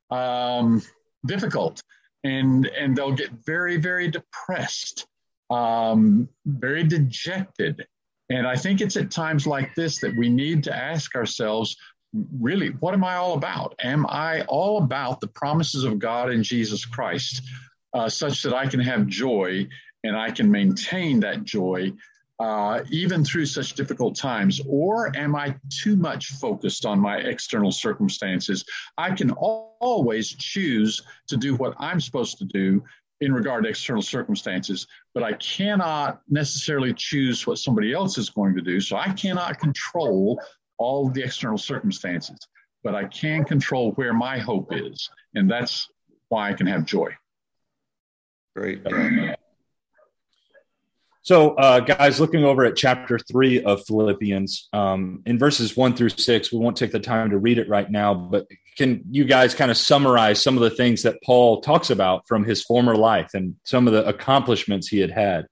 [0.09, 0.81] um,
[1.25, 1.83] difficult
[2.23, 5.07] and and they'll get very very depressed
[5.49, 7.85] um, very dejected.
[8.29, 11.75] And i think it's at times like this that we need to ask ourselves
[12.39, 13.75] really what am i all about?
[13.83, 17.41] Am i all about the promises of god in jesus christ
[17.93, 19.67] uh, such that i can have joy
[20.03, 21.91] and i can maintain that joy
[22.39, 24.61] uh, even through such difficult times?
[24.67, 28.65] Or am I too much focused on my external circumstances?
[28.97, 32.83] I can always choose to do what I'm supposed to do
[33.21, 38.55] in regard to external circumstances, but I cannot necessarily choose what somebody else is going
[38.55, 38.81] to do.
[38.81, 40.41] So I cannot control
[40.77, 42.37] all the external circumstances,
[42.83, 45.09] but I can control where my hope is.
[45.35, 45.89] And that's
[46.27, 47.15] why I can have joy.
[48.55, 48.81] Great.
[51.23, 56.09] So, uh, guys, looking over at chapter three of Philippians, um, in verses one through
[56.09, 58.45] six, we won't take the time to read it right now, but
[58.77, 62.43] can you guys kind of summarize some of the things that Paul talks about from
[62.43, 65.45] his former life and some of the accomplishments he had had?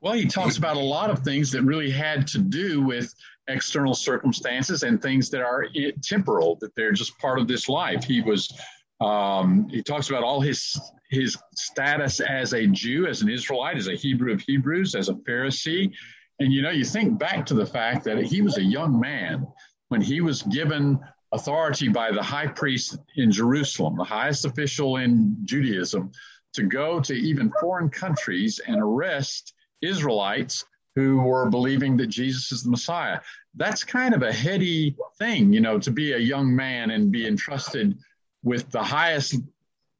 [0.00, 3.14] Well, he talks about a lot of things that really had to do with
[3.46, 5.68] external circumstances and things that are
[6.02, 8.02] temporal, that they're just part of this life.
[8.02, 8.52] He was
[9.00, 10.76] um, he talks about all his
[11.10, 15.14] his status as a Jew, as an Israelite, as a Hebrew of Hebrews, as a
[15.14, 15.92] Pharisee.
[16.40, 19.46] And you know, you think back to the fact that he was a young man
[19.88, 20.98] when he was given
[21.32, 26.10] authority by the high priest in Jerusalem, the highest official in Judaism,
[26.54, 30.64] to go to even foreign countries and arrest Israelites
[30.94, 33.20] who were believing that Jesus is the Messiah.
[33.54, 37.26] That's kind of a heady thing, you know, to be a young man and be
[37.26, 37.98] entrusted
[38.42, 39.36] with the highest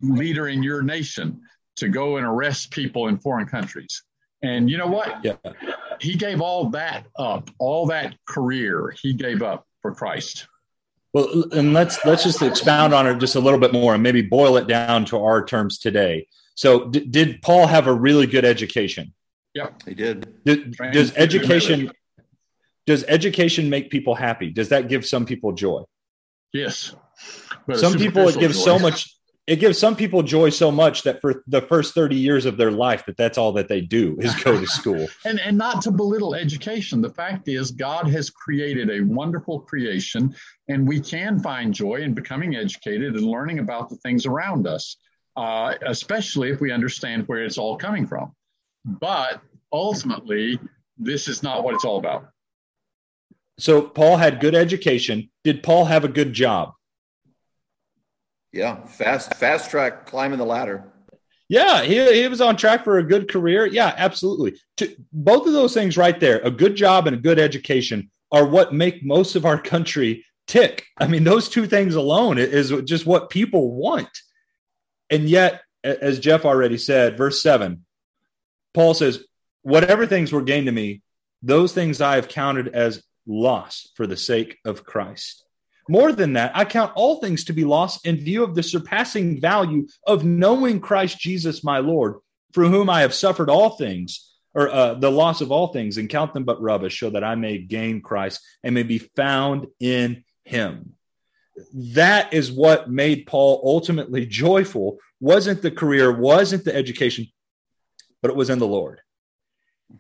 [0.01, 1.41] leader in your nation
[1.77, 4.03] to go and arrest people in foreign countries.
[4.43, 5.25] And you know what?
[5.25, 5.37] Yeah.
[6.01, 10.47] He gave all that up, all that career he gave up for Christ.
[11.13, 14.21] Well, and let's let's just expound on it just a little bit more and maybe
[14.21, 16.29] boil it down to our terms today.
[16.55, 19.15] So, d- did Paul have a really good education?
[19.55, 20.45] Yeah, he did.
[20.45, 21.91] did does education
[22.87, 24.51] does education make people happy?
[24.51, 25.85] Does that give some people joy?
[26.53, 26.95] Yes.
[27.67, 28.65] But some people it gives joy.
[28.65, 29.16] so much
[29.47, 32.73] it gives some people joy so much that for the first 30 years of their
[32.73, 35.07] life that that's all that they do is go to school.
[35.25, 40.35] And and not to belittle education the fact is god has created a wonderful creation
[40.69, 44.97] and we can find joy in becoming educated and learning about the things around us
[45.37, 48.33] uh, especially if we understand where it's all coming from.
[48.85, 49.41] But
[49.73, 50.59] ultimately
[50.97, 52.31] this is not what it's all about.
[53.59, 55.31] So paul had good education.
[55.45, 56.73] Did paul have a good job
[58.57, 60.93] yeah, fast fast track climbing the ladder.
[61.49, 63.67] Yeah, he, he was on track for a good career.
[63.67, 64.59] Yeah, absolutely.
[64.79, 68.45] To, both of those things right there, a good job and a good education, are
[68.45, 70.85] what make most of our country tick.
[70.99, 74.09] I mean, those two things alone is just what people want.
[75.09, 77.85] And yet, as Jeff already said, verse 7,
[78.75, 79.25] Paul says,
[79.63, 81.03] Whatever things were gained to me,
[81.43, 85.46] those things I have counted as loss for the sake of Christ.
[85.89, 89.41] More than that, I count all things to be lost in view of the surpassing
[89.41, 92.17] value of knowing Christ Jesus my Lord,
[92.53, 96.09] for whom I have suffered all things, or uh, the loss of all things, and
[96.09, 100.25] count them but rubbish, so that I may gain Christ and may be found in
[100.45, 100.95] him.
[101.73, 104.99] That is what made Paul ultimately joyful.
[105.21, 107.27] Wasn't the career, wasn't the education,
[108.23, 109.01] but it was in the Lord.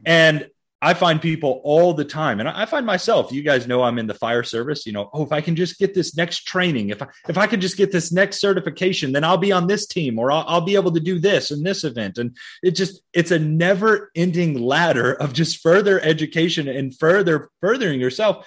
[0.04, 0.50] And
[0.82, 3.32] I find people all the time, and I find myself.
[3.32, 4.84] You guys know I'm in the fire service.
[4.84, 7.46] You know, oh, if I can just get this next training, if I, if I
[7.46, 10.60] could just get this next certification, then I'll be on this team, or I'll, I'll
[10.60, 12.18] be able to do this and this event.
[12.18, 17.98] And it just it's a never ending ladder of just further education and further furthering
[17.98, 18.46] yourself.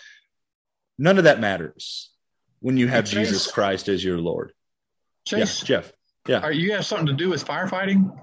[1.00, 2.12] None of that matters
[2.60, 4.54] when you have hey, Jesus Christ as your Lord.
[5.26, 5.94] Chase, yeah, Jeff.
[6.28, 8.16] Yeah, are you have something to do with firefighting?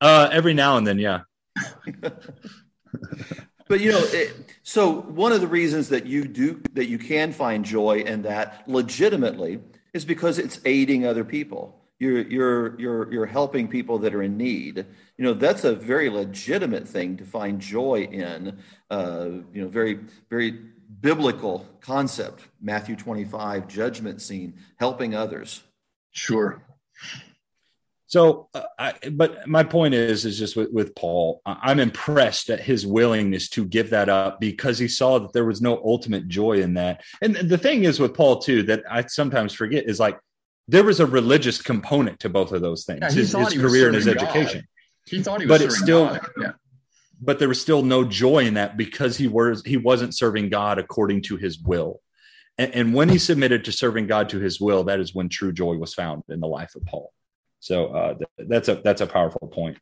[0.00, 1.22] Uh, every now and then, yeah.
[3.68, 7.32] but you know, it, so one of the reasons that you do that you can
[7.32, 9.60] find joy in that legitimately
[9.92, 11.80] is because it's aiding other people.
[11.98, 14.84] You're you're you're you're helping people that are in need.
[15.16, 18.58] You know, that's a very legitimate thing to find joy in.
[18.90, 20.58] Uh, you know, very very
[21.00, 22.48] biblical concept.
[22.60, 25.62] Matthew 25 judgment scene, helping others.
[26.10, 26.62] Sure.
[28.08, 32.60] So, uh, I, but my point is, is just with, with Paul, I'm impressed at
[32.60, 36.60] his willingness to give that up because he saw that there was no ultimate joy
[36.60, 37.02] in that.
[37.20, 40.18] And the thing is with Paul too that I sometimes forget is like
[40.68, 43.96] there was a religious component to both of those things, yeah, his, his career and
[43.96, 44.18] his God.
[44.18, 44.66] education.
[45.06, 46.52] He thought he was, but it's still, yeah.
[47.20, 50.78] but there was still no joy in that because he was he wasn't serving God
[50.78, 52.00] according to His will.
[52.58, 55.52] And, and when he submitted to serving God to His will, that is when true
[55.52, 57.12] joy was found in the life of Paul.
[57.66, 59.78] So uh, th- that's a that's a powerful point.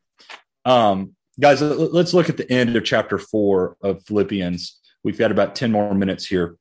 [0.64, 4.80] Um, guys, let's look at the end of chapter four of Philippians.
[5.02, 6.56] We've got about ten more minutes here.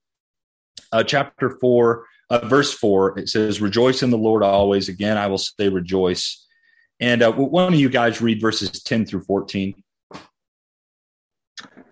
[0.91, 5.27] Uh, chapter four, uh, verse four, it says, "Rejoice in the Lord always." Again, I
[5.27, 6.45] will say, rejoice.
[6.99, 9.81] And uh, one of you guys read verses ten through fourteen.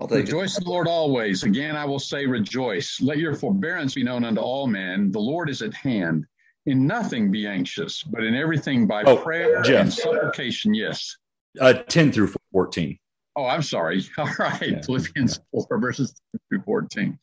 [0.09, 1.43] Rejoice in the Lord always.
[1.43, 2.99] Again, I will say, rejoice.
[2.99, 5.09] Let your forbearance be known unto all men.
[5.11, 6.25] The Lord is at hand.
[6.65, 9.81] In nothing be anxious, but in everything by oh, prayer Jeff.
[9.81, 10.73] and supplication.
[10.73, 11.17] Yes.
[11.59, 12.97] Uh, 10 through 14.
[13.35, 14.03] Oh, I'm sorry.
[14.17, 14.61] All right.
[14.61, 14.81] Yeah.
[14.81, 17.17] Philippians 4, verses 10 through 14.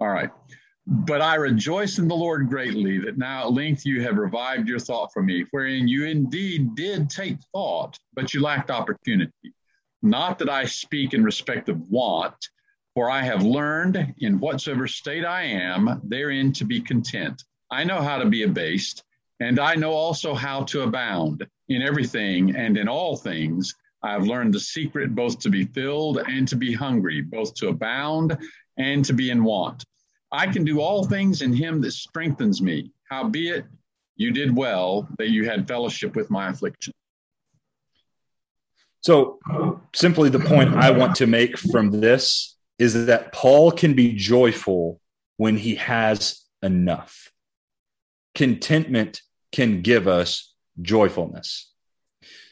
[0.00, 0.30] All right.
[0.86, 4.78] But I rejoice in the Lord greatly that now at length you have revived your
[4.78, 9.54] thought for me, wherein you indeed did take thought, but you lacked opportunity.
[10.02, 12.34] Not that I speak in respect of want,
[12.94, 17.44] for I have learned in whatsoever state I am, therein to be content.
[17.70, 19.04] I know how to be abased,
[19.38, 23.74] and I know also how to abound in everything and in all things.
[24.02, 27.68] I have learned the secret both to be filled and to be hungry, both to
[27.68, 28.36] abound
[28.76, 29.84] and to be in want.
[30.32, 32.92] I can do all things in him that strengthens me.
[33.10, 33.66] Howbeit,
[34.16, 36.92] you did well that you had fellowship with my affliction.
[39.00, 39.38] So,
[39.94, 45.00] simply the point I want to make from this is that Paul can be joyful
[45.36, 47.29] when he has enough
[48.34, 49.22] contentment
[49.52, 51.70] can give us joyfulness.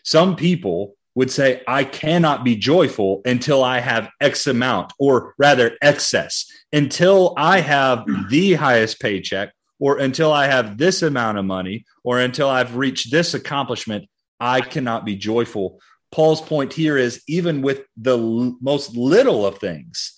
[0.02, 5.76] Some people would say, I cannot be joyful until I have X amount, or rather,
[5.82, 11.84] excess, until I have the highest paycheck, or until I have this amount of money,
[12.04, 14.08] or until I've reached this accomplishment.
[14.40, 15.80] I cannot be joyful.
[16.12, 20.17] Paul's point here is even with the l- most little of things,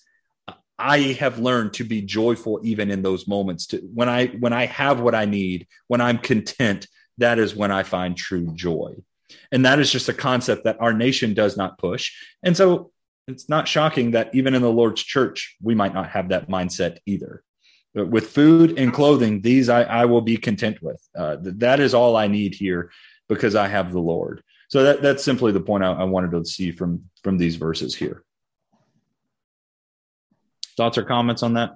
[0.80, 3.66] I have learned to be joyful even in those moments.
[3.68, 6.86] To when I when I have what I need, when I'm content,
[7.18, 8.96] that is when I find true joy.
[9.52, 12.12] And that is just a concept that our nation does not push.
[12.42, 12.90] And so
[13.28, 16.98] it's not shocking that even in the Lord's church, we might not have that mindset
[17.06, 17.44] either.
[17.94, 21.00] But with food and clothing, these I, I will be content with.
[21.16, 22.90] Uh, that is all I need here
[23.28, 24.42] because I have the Lord.
[24.68, 27.94] So that, that's simply the point I, I wanted to see from from these verses
[27.94, 28.24] here.
[30.80, 31.74] Thoughts or comments on that?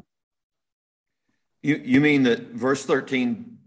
[1.60, 3.58] You you mean that verse 13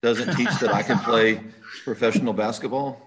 [0.00, 1.44] doesn't teach that I can play
[1.84, 3.06] professional basketball?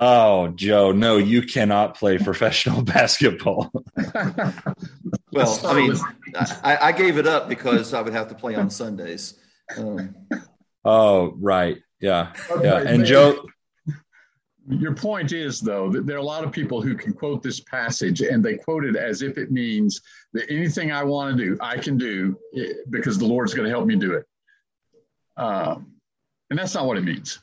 [0.00, 3.70] Oh, Joe, no, you cannot play professional basketball.
[5.30, 5.94] well, I mean,
[6.64, 9.38] I, I, gave it up because I would have to play on Sundays.
[9.76, 10.16] Um,
[10.84, 11.78] oh, right.
[12.00, 12.32] Yeah.
[12.60, 12.78] Yeah.
[12.80, 13.46] And Joe,
[14.68, 17.60] your point is, though, that there are a lot of people who can quote this
[17.60, 20.00] passage and they quote it as if it means
[20.32, 23.70] that anything I want to do, I can do eh, because the Lord's going to
[23.70, 24.26] help me do it.
[25.36, 25.92] Um,
[26.50, 27.40] and that's not what it means.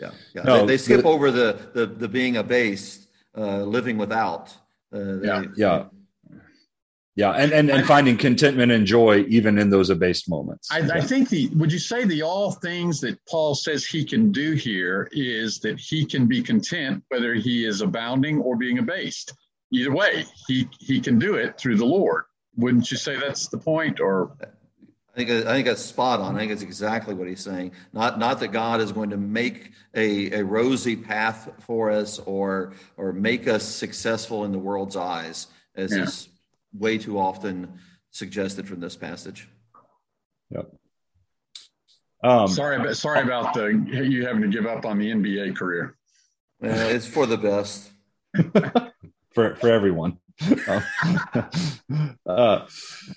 [0.00, 0.42] Yeah, yeah.
[0.42, 4.54] No, they, they skip over the, the the being abased, uh, living without.
[4.94, 5.84] Uh, yeah, they, yeah.
[7.14, 10.68] Yeah, and, and, and finding contentment and joy even in those abased moments.
[10.72, 10.94] I, yeah.
[10.94, 14.52] I, think the would you say the all things that Paul says he can do
[14.52, 19.34] here is that he can be content whether he is abounding or being abased.
[19.72, 22.24] Either way, he he can do it through the Lord.
[22.56, 24.00] Wouldn't you say that's the point?
[24.00, 24.34] Or
[25.14, 26.34] I think I think that's spot on.
[26.34, 27.72] I think it's exactly what he's saying.
[27.92, 32.72] Not not that God is going to make a, a rosy path for us or
[32.96, 36.04] or make us successful in the world's eyes, as yeah.
[36.04, 36.28] is
[36.72, 37.78] way too often
[38.10, 39.48] suggested from this passage.
[40.50, 40.72] Yep.
[42.24, 45.96] Um, sorry, about, sorry about the you having to give up on the NBA career.
[46.62, 47.90] Uh, it's for the best.
[49.34, 50.18] for for everyone.
[52.26, 52.66] uh,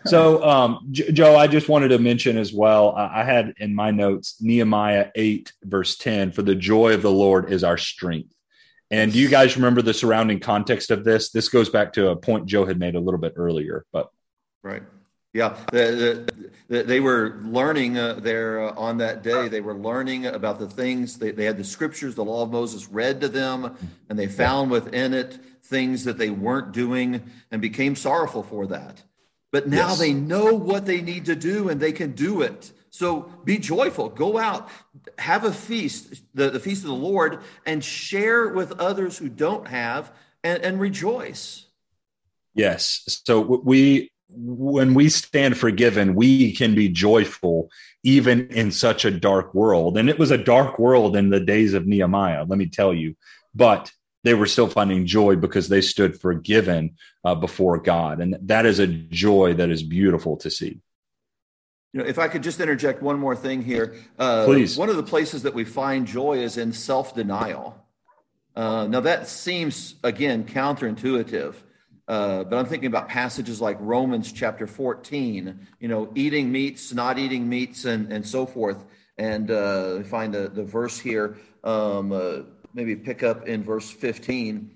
[0.05, 2.93] so, um, J- Joe, I just wanted to mention as well.
[2.95, 6.31] I, I had in my notes Nehemiah eight verse ten.
[6.31, 8.34] For the joy of the Lord is our strength,
[8.91, 11.31] And do you guys remember the surrounding context of this?
[11.31, 14.09] This goes back to a point Joe had made a little bit earlier, but
[14.63, 14.83] right.
[15.33, 15.77] Yeah, the,
[16.29, 19.49] the, the, they were learning uh, there uh, on that day.
[19.49, 22.87] They were learning about the things they, they had the scriptures, the law of Moses
[22.87, 23.75] read to them,
[24.07, 27.21] and they found within it things that they weren't doing
[27.51, 29.03] and became sorrowful for that.
[29.51, 29.99] But now yes.
[29.99, 32.71] they know what they need to do and they can do it.
[32.89, 34.09] So be joyful.
[34.09, 34.69] Go out,
[35.19, 39.67] have a feast, the, the feast of the Lord, and share with others who don't
[39.67, 40.11] have
[40.43, 41.65] and, and rejoice.
[42.53, 43.21] Yes.
[43.25, 47.69] So we when we stand forgiven, we can be joyful
[48.03, 49.97] even in such a dark world.
[49.97, 53.15] And it was a dark world in the days of Nehemiah, let me tell you.
[53.53, 53.91] But
[54.23, 58.19] they were still finding joy because they stood forgiven uh, before God.
[58.19, 60.81] And that is a joy that is beautiful to see.
[61.95, 63.95] You know, if I could just interject one more thing here.
[64.19, 64.77] Uh, Please.
[64.77, 67.81] One of the places that we find joy is in self denial.
[68.53, 71.55] Uh, now, that seems, again, counterintuitive.
[72.05, 77.17] Uh, but I'm thinking about passages like Romans chapter 14, you know, eating meats, not
[77.17, 78.83] eating meats, and, and so forth.
[79.17, 82.39] And uh, find the, the verse here, um, uh,
[82.73, 84.69] maybe pick up in verse 15.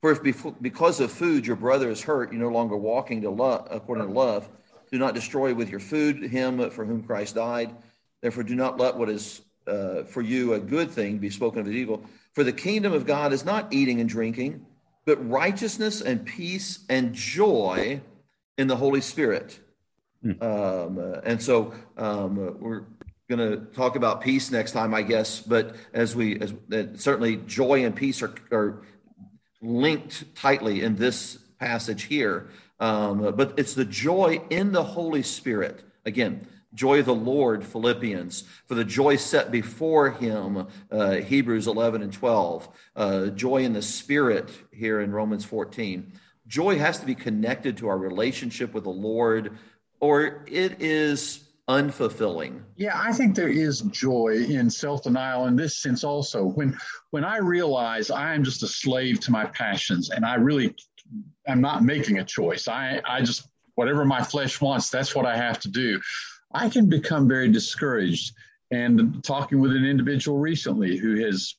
[0.00, 3.68] For if because of food your brother is hurt, you're no longer walking to love,
[3.70, 4.48] according to love
[4.94, 7.74] do not destroy with your food him for whom Christ died.
[8.22, 11.66] Therefore, do not let what is uh, for you a good thing be spoken of
[11.66, 12.04] as evil.
[12.32, 14.64] For the kingdom of God is not eating and drinking,
[15.04, 18.02] but righteousness and peace and joy
[18.56, 19.58] in the Holy Spirit.
[20.24, 20.40] Mm.
[20.40, 22.84] Um, uh, and so um, we're
[23.28, 25.40] going to talk about peace next time, I guess.
[25.40, 28.84] But as we, as uh, certainly joy and peace are, are
[29.60, 32.50] linked tightly in this passage here.
[32.80, 35.82] Um, but it's the joy in the Holy Spirit.
[36.04, 42.02] Again, joy of the Lord, Philippians, for the joy set before him, uh, Hebrews 11
[42.02, 46.12] and 12, uh, joy in the Spirit here in Romans 14.
[46.46, 49.56] Joy has to be connected to our relationship with the Lord,
[50.00, 52.60] or it is unfulfilling.
[52.76, 56.44] Yeah, I think there is joy in self-denial in this sense also.
[56.44, 56.76] When
[57.10, 60.74] when I realize I am just a slave to my passions and I really
[61.46, 62.68] am not making a choice.
[62.68, 66.00] I I just whatever my flesh wants, that's what I have to do.
[66.52, 68.32] I can become very discouraged.
[68.70, 71.54] And talking with an individual recently who has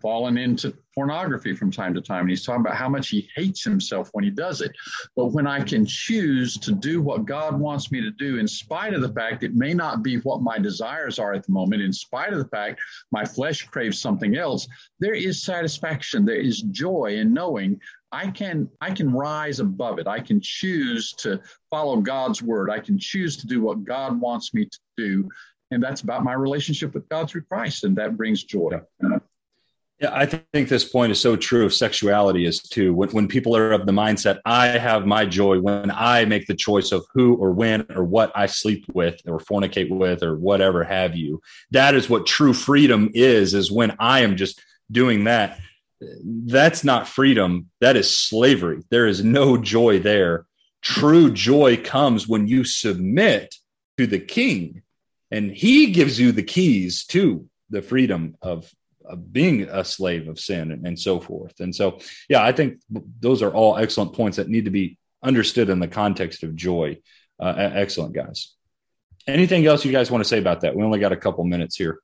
[0.00, 2.22] fallen into pornography from time to time.
[2.22, 4.72] And he's talking about how much he hates himself when he does it.
[5.14, 8.94] But when I can choose to do what God wants me to do, in spite
[8.94, 11.92] of the fact it may not be what my desires are at the moment, in
[11.92, 12.80] spite of the fact
[13.12, 14.66] my flesh craves something else,
[14.98, 17.80] there is satisfaction, there is joy in knowing
[18.12, 20.06] I can I can rise above it.
[20.06, 21.40] I can choose to
[21.70, 22.70] follow God's word.
[22.70, 25.28] I can choose to do what God wants me to do.
[25.70, 27.84] And that's about my relationship with God through Christ.
[27.84, 28.80] And that brings joy.
[30.00, 32.92] Yeah, I think this point is so true of sexuality is too.
[32.92, 36.54] When, when people are of the mindset, I have my joy when I make the
[36.54, 40.84] choice of who or when or what I sleep with or fornicate with or whatever
[40.84, 41.40] have you.
[41.70, 44.60] That is what true freedom is, is when I am just
[44.92, 45.60] doing that.
[46.00, 47.70] That's not freedom.
[47.80, 48.82] That is slavery.
[48.90, 50.46] There is no joy there.
[50.82, 53.54] True joy comes when you submit
[53.96, 54.82] to the king
[55.30, 58.70] and he gives you the keys to the freedom of
[59.04, 61.60] of being a slave of sin and, and so forth.
[61.60, 62.80] And so, yeah, I think
[63.20, 66.98] those are all excellent points that need to be understood in the context of joy.
[67.38, 68.54] Uh, excellent, guys.
[69.26, 70.74] Anything else you guys want to say about that?
[70.74, 72.00] We only got a couple minutes here.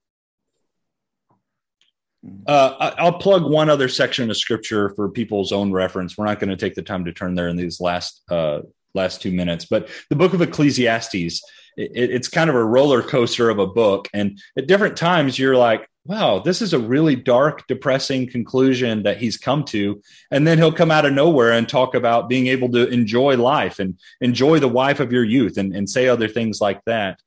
[2.46, 6.16] Uh, I'll plug one other section of scripture for people's own reference.
[6.16, 8.60] We're not going to take the time to turn there in these last uh,
[8.94, 11.42] last two minutes, but the book of Ecclesiastes.
[11.74, 15.56] It, it's kind of a roller coaster of a book, and at different times you're
[15.56, 20.02] like, wow, this is a really dark, depressing conclusion that he's come to.
[20.30, 23.78] And then he'll come out of nowhere and talk about being able to enjoy life
[23.78, 27.20] and enjoy the wife of your youth and, and say other things like that.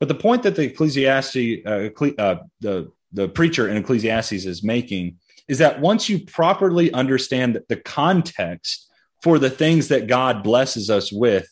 [0.00, 5.16] But the point that the Ecclesiastes, uh, uh, the, the preacher in Ecclesiastes is making
[5.48, 8.90] is that once you properly understand that the context
[9.22, 11.48] for the things that God blesses us with,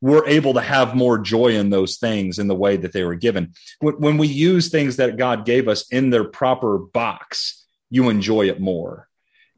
[0.00, 3.16] we're able to have more joy in those things in the way that they were
[3.16, 3.52] given.
[3.80, 8.60] When we use things that God gave us in their proper box, you enjoy it
[8.60, 9.08] more.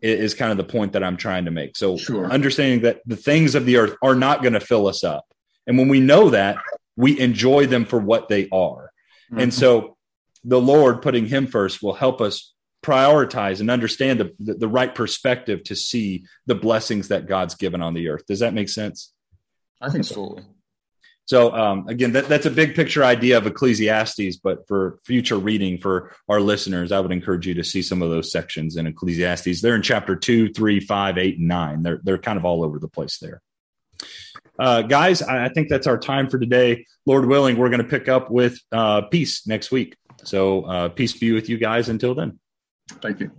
[0.00, 1.76] Is kind of the point that I'm trying to make.
[1.76, 2.26] So, sure.
[2.28, 5.24] understanding that the things of the earth are not going to fill us up.
[5.68, 6.56] And when we know that,
[6.96, 8.90] we enjoy them for what they are.
[9.30, 9.38] Mm-hmm.
[9.38, 9.96] And so,
[10.44, 14.92] the Lord putting Him first will help us prioritize and understand the, the, the right
[14.94, 18.26] perspective to see the blessings that God's given on the earth.
[18.26, 19.12] Does that make sense?
[19.80, 20.38] I think so.
[21.24, 25.78] So um, again, that, that's a big picture idea of Ecclesiastes, but for future reading
[25.78, 29.62] for our listeners, I would encourage you to see some of those sections in Ecclesiastes.
[29.62, 31.82] They're in chapter two, three, five, eight, and nine.
[31.82, 33.40] They're they're kind of all over the place there.
[34.58, 36.86] Uh, guys, I think that's our time for today.
[37.06, 39.96] Lord willing, we're going to pick up with uh, peace next week.
[40.24, 42.38] So uh, peace be with you guys until then.
[43.00, 43.30] Thank you.